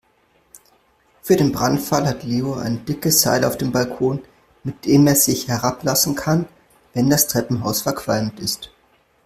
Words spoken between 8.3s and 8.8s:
ist.